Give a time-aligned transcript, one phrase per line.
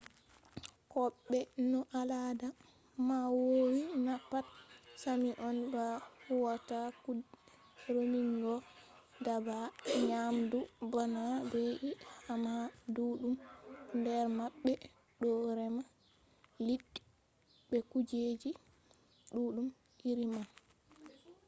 [0.91, 1.39] ko be
[1.71, 2.47] no alada
[3.07, 4.47] man woowi na pat
[5.01, 5.85] sami on ba
[6.25, 7.23] huwata kuɗe
[7.95, 8.55] remugo
[9.25, 9.57] daabba
[10.07, 10.59] nyamdu
[10.93, 11.91] bana be’i
[12.31, 12.53] amma
[12.93, 13.35] ɗuɗɗum
[13.97, 14.73] nder maɓɓe
[15.21, 15.83] ɗo rema
[16.65, 16.99] liɗɗi
[17.69, 18.51] be kujeji
[19.33, 19.67] ɗuɗɗum
[20.09, 20.47] iri man